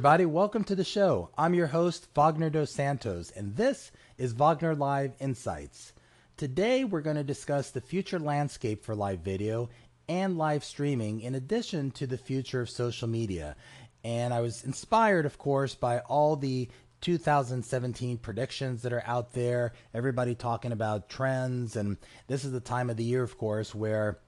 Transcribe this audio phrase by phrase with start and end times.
[0.00, 0.24] everybody.
[0.24, 1.28] Welcome to the show.
[1.36, 5.92] I'm your host, Wagner Dos Santos, and this is Wagner Live Insights.
[6.38, 9.68] Today, we're going to discuss the future landscape for live video
[10.08, 13.56] and live streaming, in addition to the future of social media.
[14.02, 16.70] And I was inspired, of course, by all the
[17.02, 21.76] 2017 predictions that are out there, everybody talking about trends.
[21.76, 24.18] And this is the time of the year, of course, where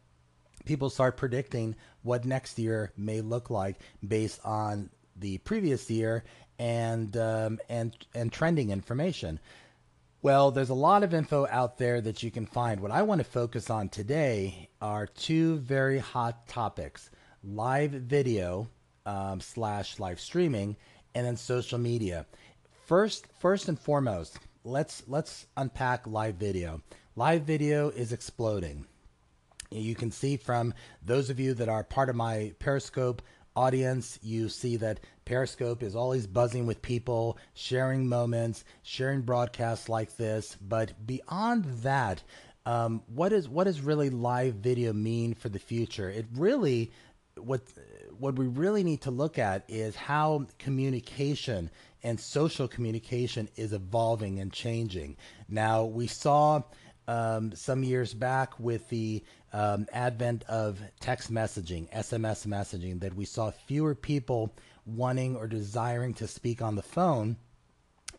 [0.66, 4.90] people start predicting what next year may look like based on
[5.22, 6.24] the previous year
[6.58, 9.40] and um, and and trending information.
[10.20, 12.80] Well, there's a lot of info out there that you can find.
[12.80, 17.08] What I want to focus on today are two very hot topics:
[17.42, 18.68] live video
[19.06, 20.76] um, slash live streaming,
[21.14, 22.26] and then social media.
[22.86, 26.82] First, first and foremost, let's let's unpack live video.
[27.16, 28.86] Live video is exploding.
[29.70, 33.22] You can see from those of you that are part of my Periscope
[33.54, 40.16] audience, you see that Periscope is always buzzing with people, sharing moments, sharing broadcasts like
[40.16, 40.56] this.
[40.60, 42.22] But beyond that,
[42.64, 46.08] um, what is what does really live video mean for the future?
[46.08, 46.92] It really
[47.36, 47.62] what
[48.18, 51.70] what we really need to look at is how communication
[52.02, 55.16] and social communication is evolving and changing.
[55.48, 56.62] Now we saw
[57.08, 59.22] um, some years back with the
[59.52, 64.54] um, advent of text messaging, SMS messaging, that we saw fewer people
[64.86, 67.36] wanting or desiring to speak on the phone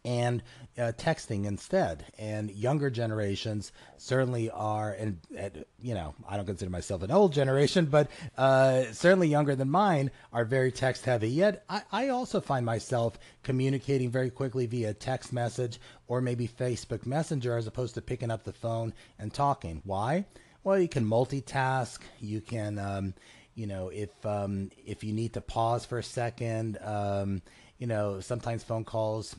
[0.06, 0.44] and
[0.78, 2.06] uh, texting instead.
[2.18, 7.32] And younger generations certainly are, and, and, you know, I don't consider myself an old
[7.34, 11.30] generation, but uh, certainly younger than mine are very text heavy.
[11.30, 17.06] Yet I, I also find myself communicating very quickly via text message or maybe Facebook
[17.06, 19.82] Messenger as opposed to picking up the phone and talking.
[19.86, 20.26] Why?
[20.64, 22.00] Well, you can multitask.
[22.22, 23.14] You can, um,
[23.54, 27.42] you know, if um, if you need to pause for a second, um,
[27.78, 29.36] you know, sometimes phone calls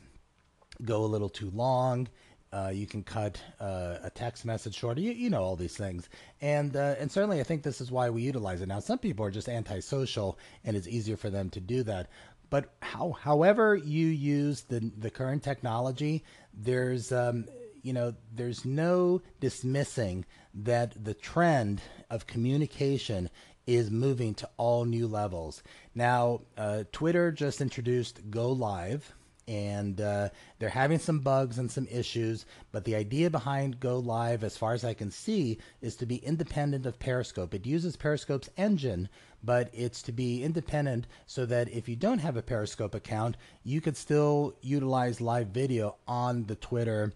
[0.83, 2.07] go a little too long.
[2.53, 4.99] Uh, you can cut uh, a text message short.
[4.99, 6.07] You, you know all these things,
[6.41, 8.79] and uh, and certainly I think this is why we utilize it now.
[8.79, 12.07] Some people are just antisocial, and it's easier for them to do that.
[12.51, 17.45] But how, however you use the the current technology, there's um,
[17.81, 20.23] you know there's no dismissing
[20.55, 23.29] that the trend of communication
[23.67, 25.61] is moving to all new levels.
[25.93, 29.13] Now, uh, Twitter just introduced Go Live
[29.47, 32.45] and uh, they're having some bugs and some issues.
[32.71, 36.17] But the idea behind Go Live, as far as I can see, is to be
[36.17, 37.53] independent of Periscope.
[37.53, 39.09] It uses Periscope's engine,
[39.43, 43.81] but it's to be independent so that if you don't have a Periscope account, you
[43.81, 47.13] could still utilize live video on the Twitter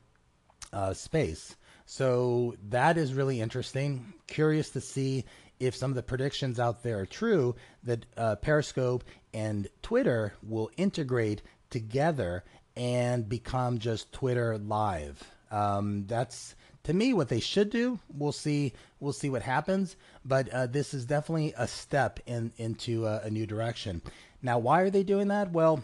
[0.72, 1.56] uh, space.
[1.92, 4.14] So that is really interesting.
[4.28, 5.26] Curious to see
[5.60, 10.70] if some of the predictions out there are true that uh, Periscope and Twitter will
[10.78, 11.42] integrate
[11.72, 12.44] together
[12.78, 15.24] and become just Twitter Live.
[15.50, 17.98] Um, that's to me what they should do.
[18.16, 18.74] We'll see.
[19.00, 19.96] We'll see what happens.
[20.24, 24.04] But uh, this is definitely a step in into a, a new direction.
[24.44, 25.52] Now, why are they doing that?
[25.52, 25.84] Well,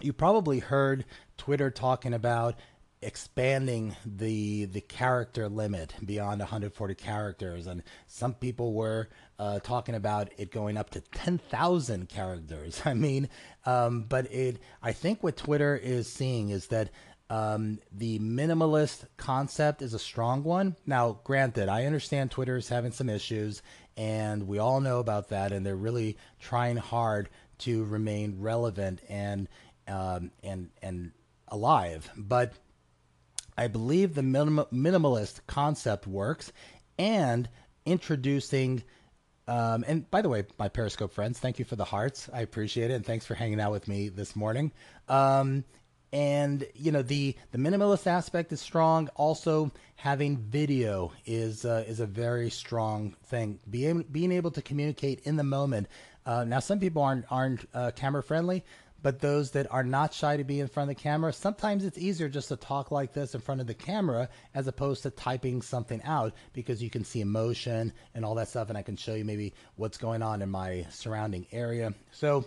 [0.00, 1.04] you probably heard
[1.38, 2.56] Twitter talking about
[3.02, 7.66] expanding the the character limit beyond 140 characters.
[7.66, 9.08] And some people were
[9.38, 12.82] uh, talking about it going up to 10,000 characters.
[12.86, 13.28] I mean
[13.66, 16.90] um, but it I think what Twitter is seeing is that
[17.30, 20.76] um, the minimalist concept is a strong one.
[20.86, 23.62] Now granted I understand Twitter is having some issues
[23.96, 29.48] and we all know about that and they're really trying hard to remain relevant and
[29.88, 31.12] um, and and
[31.48, 32.10] alive.
[32.16, 32.54] But
[33.56, 36.52] I believe the minim- minimalist concept works
[36.98, 37.48] and
[37.84, 38.82] introducing.
[39.48, 42.28] Um, and by the way, my Periscope friends, thank you for the hearts.
[42.32, 44.72] I appreciate it, and thanks for hanging out with me this morning.
[45.08, 45.64] Um,
[46.12, 49.08] and you know the the minimalist aspect is strong.
[49.16, 53.58] Also, having video is uh, is a very strong thing.
[53.68, 55.88] Being being able to communicate in the moment.
[56.24, 58.64] Uh, now, some people aren't aren't uh, camera friendly.
[59.02, 61.98] But those that are not shy to be in front of the camera, sometimes it's
[61.98, 65.60] easier just to talk like this in front of the camera as opposed to typing
[65.60, 68.68] something out because you can see emotion and all that stuff.
[68.68, 71.94] And I can show you maybe what's going on in my surrounding area.
[72.12, 72.44] So,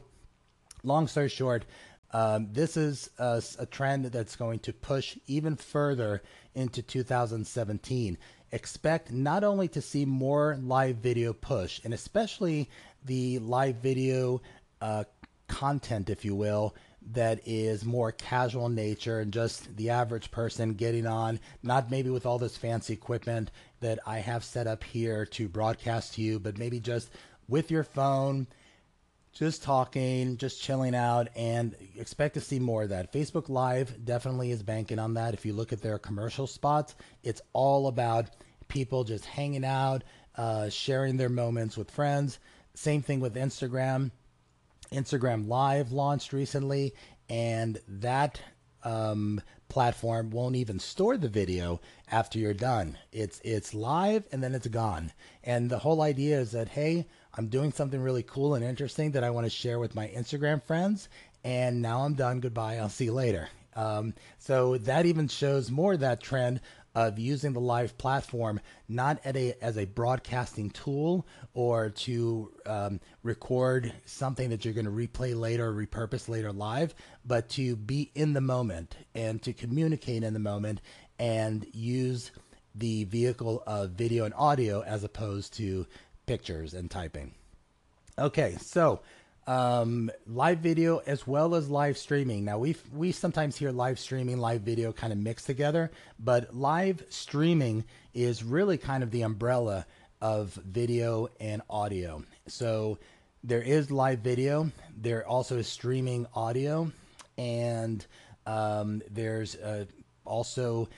[0.84, 1.66] long story short,
[2.12, 6.24] um, this is a, a, trend that's going to push even further
[6.54, 8.18] into 2017.
[8.54, 12.70] Expect not only to see more live video push, and especially
[13.04, 14.42] the live video
[14.80, 15.04] uh,
[15.48, 16.76] content, if you will,
[17.12, 22.26] that is more casual nature and just the average person getting on, not maybe with
[22.26, 26.58] all this fancy equipment that I have set up here to broadcast to you, but
[26.58, 27.12] maybe just
[27.48, 28.48] with your phone,
[29.34, 33.14] just talking, just chilling out, and expect to see more of that.
[33.14, 35.34] Facebook Live definitely is banking on that.
[35.34, 38.30] If you look at their commercial spots, it's all about
[38.68, 40.04] people just hanging out,
[40.38, 42.40] uh, sharing their moments with friends.
[42.74, 44.12] Same thing with Instagram.
[44.92, 46.94] Instagram Live launched recently,
[47.30, 48.42] and that
[48.84, 52.98] um, platform won't even store the video after you're done.
[53.12, 55.12] It's it's live and then it's gone.
[55.44, 59.24] And the whole idea is that hey, I'm doing something really cool and interesting that
[59.24, 61.10] I want to share with my Instagram friends.
[61.44, 62.40] And now I'm done.
[62.40, 62.78] Goodbye.
[62.78, 63.50] I'll see you later.
[63.76, 66.62] Um, so that even shows more that trend
[66.96, 73.94] of using the live platform not a, as a broadcasting tool or to um, record
[74.06, 76.96] something that you're going to replay later or repurpose later live,
[77.26, 80.80] but to be in the moment and to communicate in the moment
[81.20, 82.32] and use
[82.74, 85.86] the vehicle of video and audio as opposed to
[86.26, 87.34] pictures and typing.
[88.18, 89.02] Okay, so
[89.48, 92.46] um, live video as well as live streaming.
[92.46, 97.04] Now we we sometimes hear live streaming, live video kind of mixed together, but live
[97.10, 97.84] streaming
[98.14, 99.86] is really kind of the umbrella
[100.22, 102.24] of video and audio.
[102.48, 102.98] So
[103.44, 104.72] there is live video.
[104.98, 106.92] There also is streaming audio,
[107.38, 108.06] and
[108.48, 109.86] um, there's uh,
[110.26, 110.90] also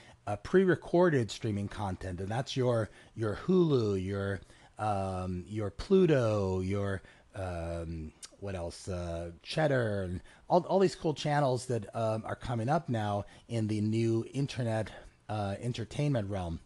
[0.42, 4.40] pre-recorded streaming content, and that's your your Hulu, your
[4.78, 7.02] um, your Pluto, your
[7.38, 8.88] um, what else?
[8.88, 13.66] Uh, Cheddar, and all, all these cool channels that um, are coming up now in
[13.66, 14.90] the new internet
[15.28, 16.60] uh, entertainment realm.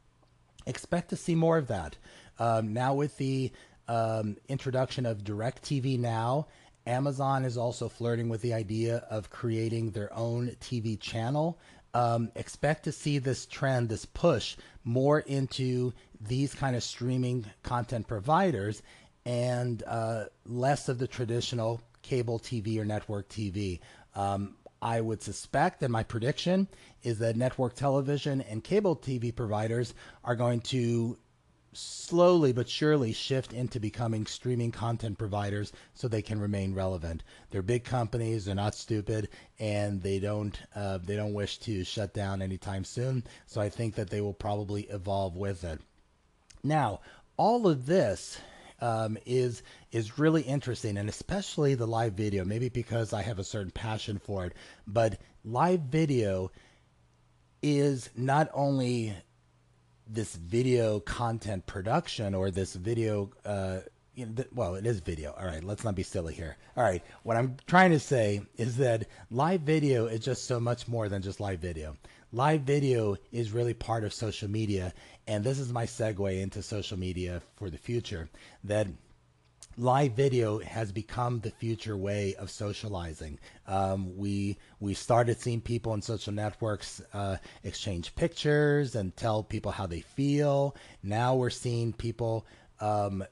[0.66, 1.96] Expect to see more of that.
[2.38, 3.50] Um, now, with the
[3.88, 6.46] um, introduction of DirecTV Now,
[6.86, 11.58] Amazon is also flirting with the idea of creating their own TV channel.
[11.94, 18.08] Um, expect to see this trend, this push more into these kind of streaming content
[18.08, 18.82] providers
[19.24, 23.80] and uh, less of the traditional cable TV or network TV.
[24.14, 26.66] Um, I would suspect, and my prediction
[27.04, 31.16] is that network television and cable TV providers are going to
[31.72, 37.22] slowly but surely shift into becoming streaming content providers so they can remain relevant.
[37.50, 39.28] They're big companies, they're not stupid,
[39.58, 43.24] and they don't uh, they don't wish to shut down anytime soon.
[43.46, 45.80] So I think that they will probably evolve with it.
[46.62, 47.00] Now,
[47.36, 48.38] all of this
[48.82, 49.62] um, is
[49.92, 52.44] is really interesting, and especially the live video.
[52.44, 54.52] Maybe because I have a certain passion for it,
[54.86, 56.50] but live video
[57.62, 59.14] is not only
[60.06, 63.78] this video content production or this video uh,
[64.14, 65.32] you know, th- well, it is video.
[65.38, 66.56] All right, let's not be silly here.
[66.76, 70.86] All right, what I'm trying to say is that live video is just so much
[70.88, 71.96] more than just live video.
[72.34, 74.94] Live video is really part of social media,
[75.26, 78.30] and this is my segue into social media for the future.
[78.64, 78.86] That
[79.76, 83.38] live video has become the future way of socializing.
[83.66, 89.70] Um, we we started seeing people on social networks uh, exchange pictures and tell people
[89.70, 90.74] how they feel.
[91.02, 92.46] Now we're seeing people
[92.80, 93.22] um,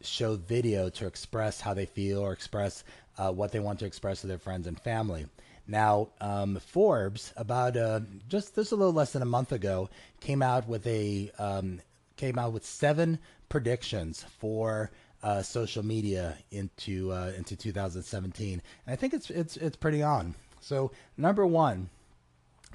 [0.00, 2.84] show video to express how they feel or express
[3.18, 5.26] uh, what they want to express to their friends and family.
[5.66, 9.88] Now, um, Forbes, about uh, just just a little less than a month ago,
[10.20, 11.80] came out with a um,
[12.16, 13.18] came out with seven
[13.48, 14.90] predictions for
[15.22, 20.34] uh, social media into uh, into 2017, and I think it's it's it's pretty on.
[20.60, 21.88] So number one,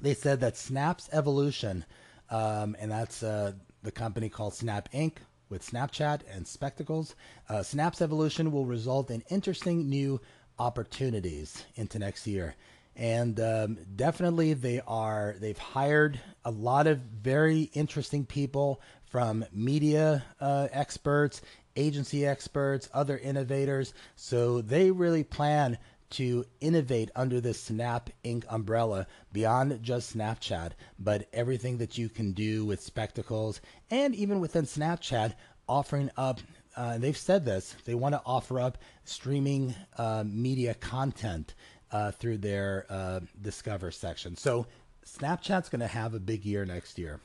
[0.01, 1.85] they said that Snap's evolution,
[2.31, 3.53] um, and that's uh,
[3.83, 5.17] the company called Snap Inc.
[5.49, 7.13] with Snapchat and Spectacles.
[7.47, 10.19] Uh, Snap's evolution will result in interesting new
[10.57, 12.55] opportunities into next year
[12.99, 20.23] and um, definitely they are they've hired a lot of very interesting people from media
[20.39, 21.41] uh, experts
[21.79, 23.93] agency experts, other innovators.
[24.15, 25.77] So they really plan
[26.11, 28.43] to innovate under the Snap Inc.
[28.49, 34.65] umbrella beyond just Snapchat, but everything that you can do with spectacles and even within
[34.65, 35.33] Snapchat,
[35.67, 36.41] offering up.
[36.75, 37.75] Uh, they've said this.
[37.85, 41.53] They want to offer up streaming uh, media content
[41.91, 44.35] uh, through their uh, Discover section.
[44.35, 44.67] So
[45.05, 47.19] Snapchat's going to have a big year next year.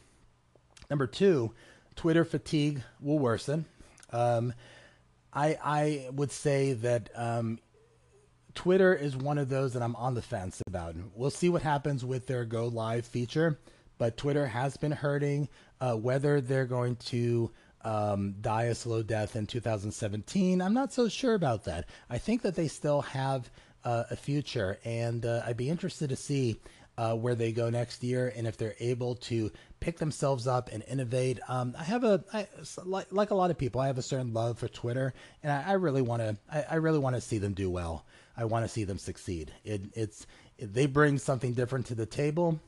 [0.91, 1.53] Number two,
[1.97, 3.65] Twitter fatigue will worsen.
[4.11, 4.53] Um,
[5.33, 7.59] I I would say that um,
[8.55, 10.95] Twitter is one of those that I'm on the fence about.
[11.15, 13.59] We'll see what happens with their Go Live feature,
[13.99, 15.49] but Twitter has been hurting.
[15.81, 17.51] Uh, whether they're going to
[17.83, 21.87] um, die a slow death in 2017, I'm not so sure about that.
[22.09, 23.51] I think that they still have
[23.85, 26.61] a future, and uh, I'd be interested to see
[26.97, 29.51] uh, where they go next year and if they're able to
[29.81, 31.41] pick themselves up and innovate.
[31.49, 32.47] Um, I have a I,
[32.85, 35.13] like, like a lot of people, I have a certain love for Twitter,
[35.43, 38.05] and I, really want to I, I, really want to see them do well.
[38.37, 39.53] I want to see them succeed.
[39.65, 40.27] It, it's
[40.57, 42.61] it, they bring something different to the table,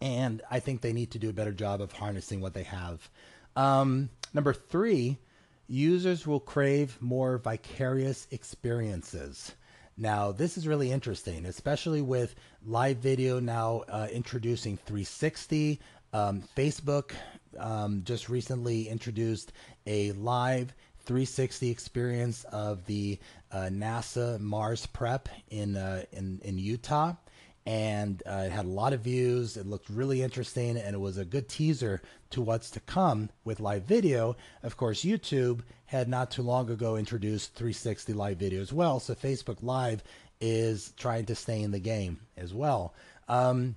[0.00, 3.08] and I think they need to do a better job of harnessing what they have.
[3.56, 5.18] Um, number three,
[5.66, 9.52] users will crave more vicarious experiences.
[9.96, 12.34] Now, this is really interesting, especially with
[12.64, 15.80] live video now uh, introducing 360.
[16.14, 17.12] Um, Facebook
[17.58, 19.52] um, just recently introduced
[19.86, 23.18] a live 360 experience of the
[23.50, 27.14] uh, NASA Mars prep in, uh, in, in Utah
[27.66, 29.56] and uh, it had a lot of views.
[29.56, 33.60] It looked really interesting, and it was a good teaser to what's to come with
[33.60, 34.36] live video.
[34.62, 39.14] Of course, YouTube had not too long ago introduced 360 live video as well, so
[39.14, 40.02] Facebook Live
[40.40, 42.94] is trying to stay in the game as well.
[43.28, 43.76] Um,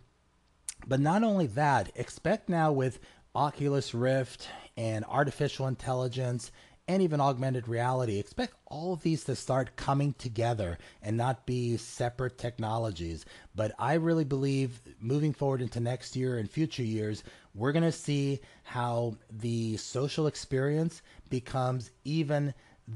[0.87, 2.99] but not only that, expect now with
[3.35, 6.51] Oculus Rift and artificial intelligence
[6.87, 8.19] and even augmented reality.
[8.19, 13.25] Expect all of these to start coming together and not be separate technologies.
[13.55, 17.23] But I really believe moving forward into next year and future years,
[17.53, 22.53] we're going to see how the social experience becomes even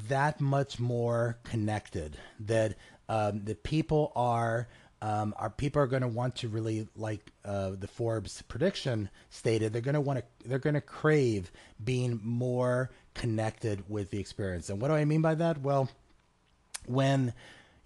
[0.07, 2.17] that much more connected.
[2.39, 2.75] That
[3.07, 4.67] um, the people are
[5.01, 9.71] um, our people are going to want to really like uh, the Forbes prediction stated
[9.71, 11.51] they're going to want to they're going to crave
[11.83, 14.69] being more connected with the experience.
[14.69, 15.61] And what do I mean by that?
[15.61, 15.89] Well
[16.85, 17.33] when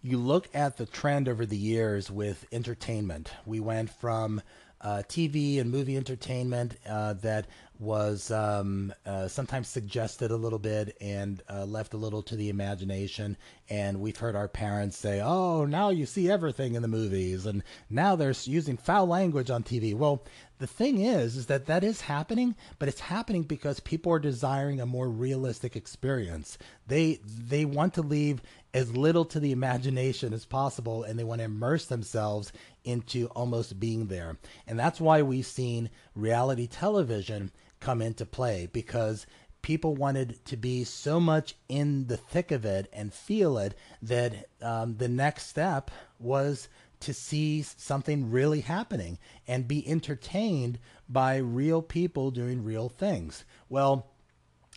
[0.01, 4.41] you look at the trend over the years with entertainment we went from
[4.81, 7.45] uh, TV and movie entertainment uh, that
[7.79, 12.49] was um, uh, sometimes suggested a little bit and uh, left a little to the
[12.49, 13.37] imagination.
[13.69, 17.63] And we've heard our parents say, "Oh, now you see everything in the movies, and
[17.89, 20.23] now they're using foul language on TV." Well,
[20.59, 24.79] the thing is, is that that is happening, but it's happening because people are desiring
[24.79, 26.57] a more realistic experience.
[26.87, 28.41] They they want to leave
[28.73, 32.51] as little to the imagination as possible, and they want to immerse themselves
[32.83, 34.37] into almost being there.
[34.67, 39.25] And that's why we've seen reality television come into play because
[39.63, 44.49] people wanted to be so much in the thick of it and feel it that
[44.61, 46.67] um, the next step was
[47.03, 49.17] to see something really happening
[49.47, 53.45] and be entertained by real people doing real things.
[53.69, 54.07] Well,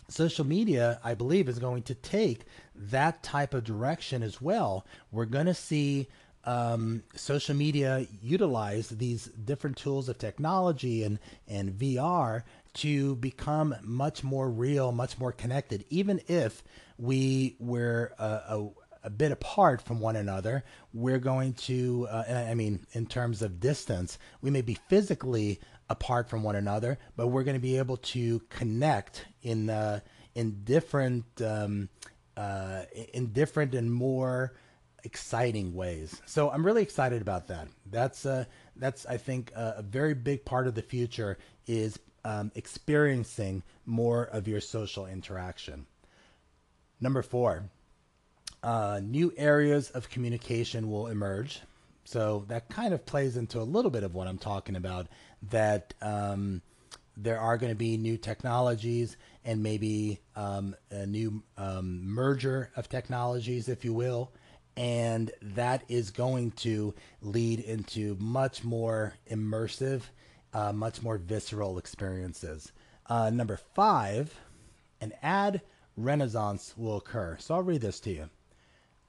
[0.09, 4.85] social media, I believe, is going to take that type of direction as well.
[5.11, 6.07] We're going to see
[6.45, 12.43] um, social media utilize these different tools of technology and, and VR
[12.75, 16.63] to become much more real, much more connected, even if
[16.97, 18.69] we were a, a,
[19.07, 20.65] a bit apart from one another.
[20.93, 26.29] We're going to, uh, I mean, in terms of distance, we may be physically apart
[26.29, 30.01] from one another, but we're going to be able to connect in uh,
[30.35, 31.87] in different um,
[32.35, 32.81] uh,
[33.13, 34.53] in different and more
[35.05, 36.21] exciting ways.
[36.25, 37.69] So I'm really excited about that.
[37.89, 38.43] That's uh,
[38.75, 44.25] that's I think uh, a very big part of the future is um, experiencing more
[44.25, 45.85] of your social interaction.
[46.99, 47.69] Number four,
[48.63, 51.61] uh, new areas of communication will emerge.
[52.05, 55.07] So that kind of plays into a little bit of what I'm talking about.
[55.49, 56.61] That um,
[57.15, 62.89] there are going to be new technologies and maybe um, a new um, merger of
[62.89, 64.31] technologies, if you will
[64.77, 70.03] and that is going to lead into much more immersive,
[70.53, 72.71] uh, much more visceral experiences.
[73.07, 74.39] Uh, number five,
[75.01, 75.61] an ad
[75.97, 77.35] renaissance will occur.
[77.39, 78.29] So I'll read this to you.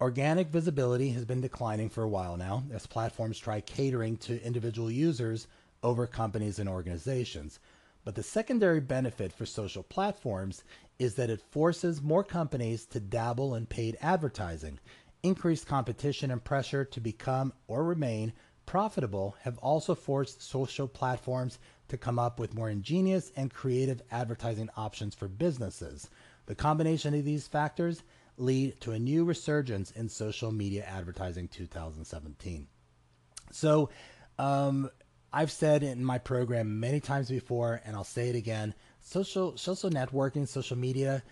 [0.01, 4.91] Organic visibility has been declining for a while now as platforms try catering to individual
[4.91, 5.49] users
[5.83, 7.59] over companies and organizations.
[8.05, 10.63] But the secondary benefit for social platforms
[10.99, 14.79] is that it forces more companies to dabble in paid advertising
[15.25, 18.33] Increased competition and pressure to become or remain
[18.67, 24.71] profitable have also forced social platforms to come up with more ingenious and creative advertising
[24.77, 26.09] options for businesses.
[26.47, 28.05] The combination of these factors
[28.39, 32.67] lead to a new resurgence in social media advertising 2017.
[33.51, 33.91] So,
[34.39, 34.91] um,
[35.33, 39.91] I've said in my program many times before, and I'll say it again: social social
[39.91, 41.23] networking, social media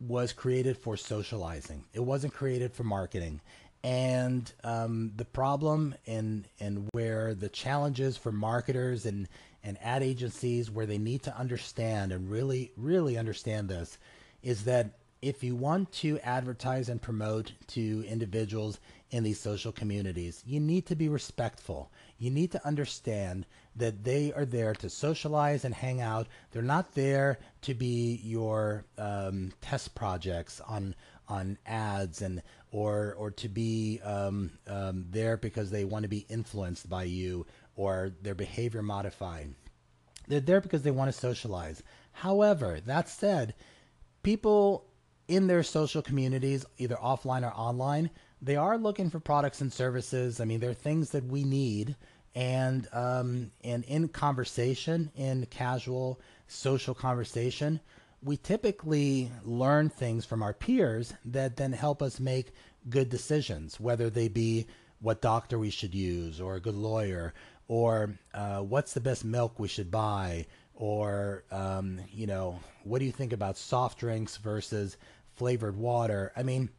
[0.00, 1.84] was created for socializing.
[1.92, 3.40] It wasn't created for marketing.
[3.84, 9.28] And um, the problem and and where the challenges for marketers and
[9.62, 13.98] and ad agencies where they need to understand and really really understand this
[14.42, 14.98] is that
[15.28, 18.78] if you want to advertise and promote to individuals
[19.10, 21.90] in these social communities, you need to be respectful.
[22.18, 26.28] You need to understand that they are there to socialize and hang out.
[26.52, 30.94] They're not there to be your um, test projects on
[31.28, 32.40] on ads and
[32.70, 37.46] or or to be um, um, there because they want to be influenced by you
[37.74, 39.54] or their behavior modified.
[40.28, 41.82] They're there because they want to socialize.
[42.12, 43.54] However, that said,
[44.22, 44.86] people
[45.28, 48.10] in their social communities, either offline or online,
[48.42, 50.40] they are looking for products and services.
[50.40, 51.96] I mean, there are things that we need,
[52.34, 57.80] and um, and in conversation, in casual social conversation,
[58.22, 62.52] we typically learn things from our peers that then help us make
[62.88, 64.66] good decisions, whether they be
[65.00, 67.34] what doctor we should use, or a good lawyer,
[67.68, 73.04] or uh, what's the best milk we should buy, or um, you know, what do
[73.04, 74.96] you think about soft drinks versus
[75.36, 76.32] flavored water?
[76.36, 76.70] I mean,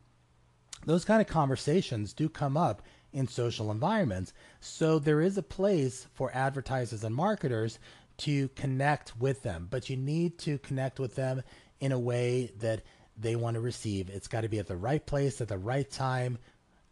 [0.86, 2.82] those kind of conversations do come up
[3.14, 4.34] in social environments.
[4.60, 7.80] So there is a place for advertisers and marketers
[8.18, 11.44] to connect with them, but you need to connect with them
[11.80, 12.82] in a way that
[13.18, 14.10] they want to receive.
[14.10, 16.38] It's got to be at the right place, at the right time,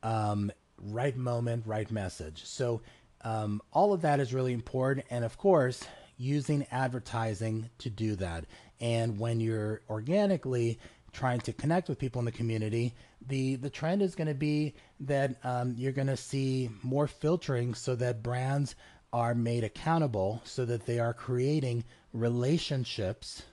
[0.04, 2.46] um, right moment, right message.
[2.46, 2.82] So
[3.22, 5.06] um, all of that is really important.
[5.10, 5.84] And of course,
[6.18, 8.46] using advertising to do that.
[8.80, 10.80] And when you're organically
[11.16, 12.94] trying to connect with people in the community,
[13.28, 17.74] the the trend is going to be that um, you're going to see more filtering
[17.74, 18.76] so that brands
[19.14, 23.44] are made accountable so that they are creating relationships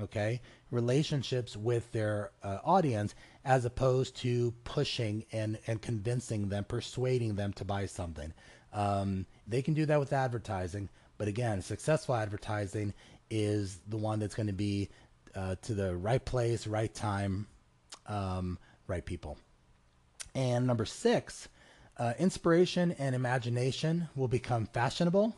[0.00, 0.40] okay?
[0.70, 7.52] Relationships with their uh, audience as opposed to pushing and and convincing them persuading them
[7.54, 8.32] to buy something.
[8.72, 12.94] Um, they can do that with advertising but again successful advertising
[13.30, 14.88] is the one that's going to be
[15.34, 17.46] uh, to the right place right time
[18.06, 19.38] um, right people
[20.34, 21.48] and number six
[21.98, 25.36] uh, inspiration and imagination will become fashionable.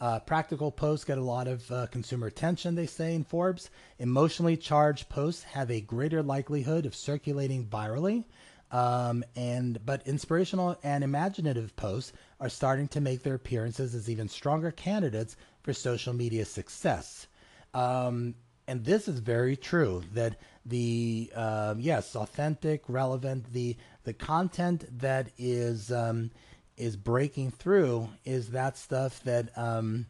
[0.00, 3.70] Uh, practical posts get a lot of uh, consumer attention, they say in Forbes.
[3.98, 8.24] Emotionally charged posts have a greater likelihood of circulating virally.
[8.72, 14.28] Um, and but inspirational and imaginative posts are starting to make their appearances as even
[14.28, 17.28] stronger candidates for social media success.
[17.72, 18.34] Um,
[18.66, 25.28] and this is very true that the uh, yes authentic relevant the the content that
[25.38, 26.30] is um,
[26.76, 30.06] is breaking through is that stuff that um,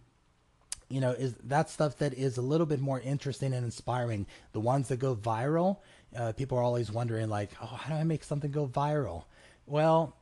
[0.88, 4.26] you know is that stuff that is a little bit more interesting and inspiring.
[4.52, 5.78] The ones that go viral
[6.16, 9.24] uh, people are always wondering like oh how do i make something go viral?
[9.66, 10.16] Well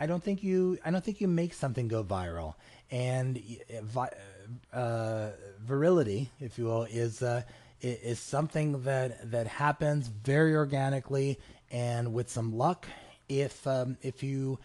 [0.00, 2.54] i don't think you i don't think you make something go viral.
[2.90, 3.42] And
[4.72, 5.30] uh,
[5.64, 7.42] virility if you will is uh,
[7.80, 11.38] is something that that happens very organically
[11.70, 12.86] and with some luck.
[13.28, 14.58] If um, if you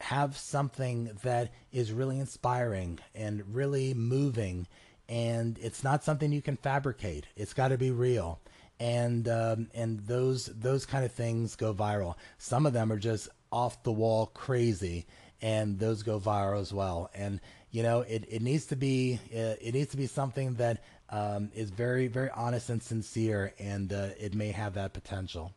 [0.00, 4.66] have something that is really inspiring and really moving
[5.08, 8.40] and it's not something you can fabricate it's got to be real.
[8.80, 12.16] And um, and those those kind of things go viral.
[12.38, 15.06] Some of them are just off the wall crazy
[15.40, 17.10] and those go viral as well.
[17.14, 17.40] And
[17.72, 20.82] you know it, it needs to be uh, it needs to be something that
[21.12, 25.52] um, is very, very honest and sincere, and uh, it may have that potential.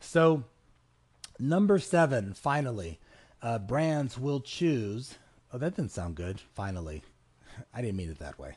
[0.00, 0.44] So,
[1.38, 2.98] number seven, finally,
[3.40, 5.14] uh, brands will choose.
[5.52, 6.40] Oh, that didn't sound good.
[6.54, 7.04] Finally,
[7.72, 8.56] I didn't mean it that way.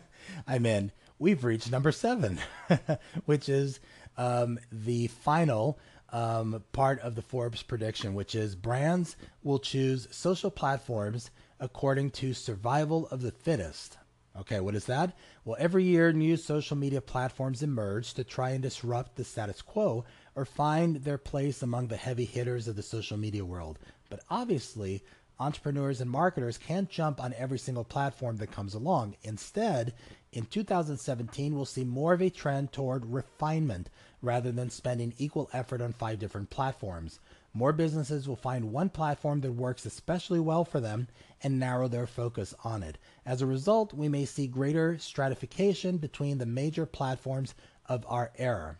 [0.46, 2.40] I mean, we've reached number seven,
[3.26, 3.78] which is
[4.16, 5.78] um, the final
[6.12, 12.32] um, part of the Forbes prediction, which is brands will choose social platforms according to
[12.34, 13.98] survival of the fittest.
[14.38, 15.16] Okay, what is that?
[15.44, 20.04] Well, every year new social media platforms emerge to try and disrupt the status quo
[20.34, 23.78] or find their place among the heavy hitters of the social media world.
[24.08, 25.02] But obviously,
[25.38, 29.16] entrepreneurs and marketers can't jump on every single platform that comes along.
[29.22, 29.94] Instead,
[30.32, 33.90] in 2017, we'll see more of a trend toward refinement
[34.22, 37.18] rather than spending equal effort on five different platforms.
[37.52, 41.08] More businesses will find one platform that works especially well for them
[41.42, 42.96] and narrow their focus on it.
[43.26, 47.54] As a result, we may see greater stratification between the major platforms
[47.86, 48.76] of our era.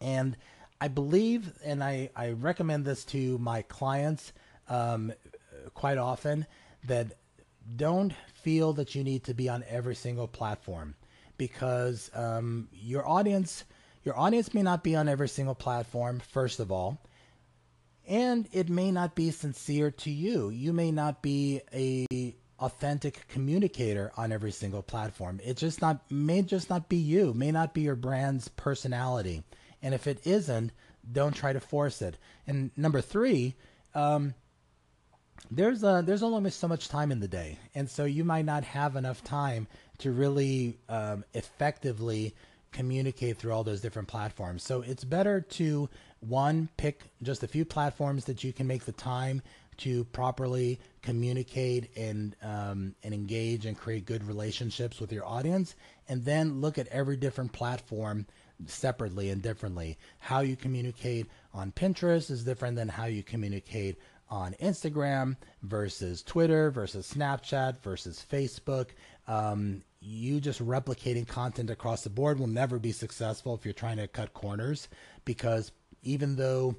[0.00, 0.36] And
[0.80, 4.32] I believe, and I, I recommend this to my clients
[4.68, 5.12] um,
[5.74, 6.46] quite often,
[6.86, 7.12] that
[7.76, 10.94] don't feel that you need to be on every single platform
[11.36, 13.64] because um, your audience
[14.04, 16.98] your audience may not be on every single platform first of all
[18.08, 20.48] and it may not be sincere to you.
[20.48, 25.40] You may not be a authentic communicator on every single platform.
[25.44, 29.44] It just not may just not be you, may not be your brand's personality.
[29.82, 30.72] And if it isn't,
[31.12, 32.16] don't try to force it.
[32.46, 33.54] And number three,
[33.94, 34.34] um,
[35.50, 38.64] there's a, there's only so much time in the day, and so you might not
[38.64, 39.68] have enough time
[39.98, 42.34] to really um, effectively
[42.72, 44.62] communicate through all those different platforms.
[44.62, 45.88] So it's better to
[46.20, 49.42] one pick just a few platforms that you can make the time
[49.78, 55.76] to properly communicate and um, and engage and create good relationships with your audience,
[56.08, 58.26] and then look at every different platform
[58.66, 59.96] separately and differently.
[60.18, 63.98] How you communicate on Pinterest is different than how you communicate
[64.30, 68.88] on Instagram versus Twitter versus Snapchat versus Facebook.
[69.26, 73.96] Um, you just replicating content across the board will never be successful if you're trying
[73.96, 74.88] to cut corners
[75.24, 76.76] because even though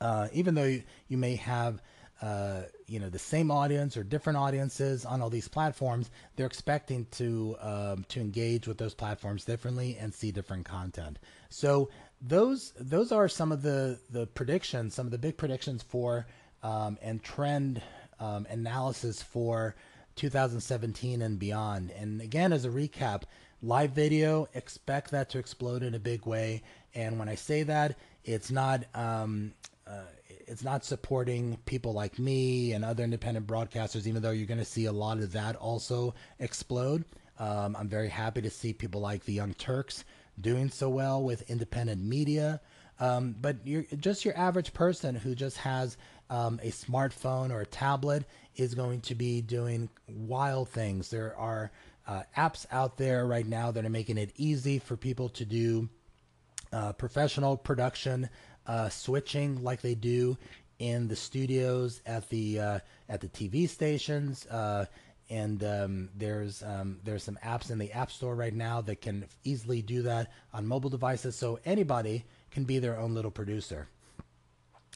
[0.00, 1.82] uh, even though you, you may have
[2.20, 7.06] uh, you know the same audience or different audiences on all these platforms, they're expecting
[7.12, 11.18] to um, to engage with those platforms differently and see different content.
[11.48, 16.26] So those those are some of the the predictions, some of the big predictions for
[16.62, 17.80] um, and trend
[18.20, 19.76] um, analysis for
[20.18, 21.90] 2017 and beyond.
[21.92, 23.22] And again, as a recap,
[23.62, 26.62] live video, expect that to explode in a big way.
[26.94, 29.52] And when I say that, it's not um,
[29.86, 30.02] uh,
[30.46, 34.64] it's not supporting people like me and other independent broadcasters, even though you're going to
[34.64, 37.04] see a lot of that also explode.
[37.38, 40.04] Um, I'm very happy to see people like the Young Turks
[40.40, 42.60] doing so well with independent media.
[43.00, 45.96] Um, but you're just your average person who just has
[46.30, 48.24] um, a smartphone or a tablet
[48.56, 51.10] is going to be doing wild things.
[51.10, 51.70] There are
[52.06, 55.88] uh, apps out there right now that are making it easy for people to do
[56.72, 58.28] uh, professional production
[58.66, 60.36] uh, switching like they do
[60.78, 64.46] in the studios at the uh, at the TV stations.
[64.46, 64.86] Uh,
[65.30, 69.26] and um, there's um, there's some apps in the App Store right now that can
[69.44, 71.36] easily do that on mobile devices.
[71.36, 73.88] So anybody can be their own little producer.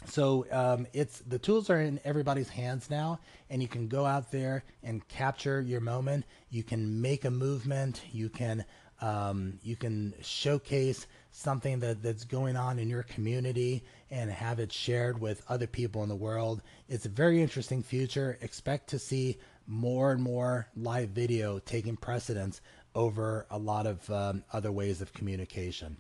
[0.07, 4.33] So um, it's the tools are in everybody's hands now, and you can go out
[4.33, 6.25] there and capture your moment.
[6.51, 8.03] You can make a movement.
[8.11, 8.65] You can
[9.01, 14.73] um, you can showcase something that, that's going on in your community and have it
[14.73, 16.63] shared with other people in the world.
[16.89, 18.39] It's a very interesting future.
[18.41, 22.61] Expect to see more and more live video taking precedence
[22.95, 25.97] over a lot of um, other ways of communication.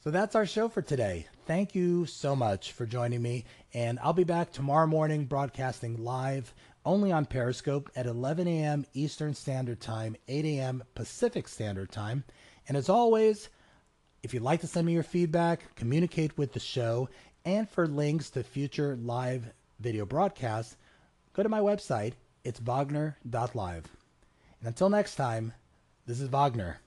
[0.00, 1.26] So that's our show for today.
[1.46, 3.44] Thank you so much for joining me.
[3.74, 8.86] And I'll be back tomorrow morning broadcasting live only on Periscope at 11 a.m.
[8.94, 10.84] Eastern Standard Time, 8 a.m.
[10.94, 12.22] Pacific Standard Time.
[12.68, 13.48] And as always,
[14.22, 17.08] if you'd like to send me your feedback, communicate with the show,
[17.44, 20.76] and for links to future live video broadcasts,
[21.32, 22.12] go to my website.
[22.44, 23.84] It's wagner.live.
[24.60, 25.52] And until next time,
[26.06, 26.78] this is Wagner.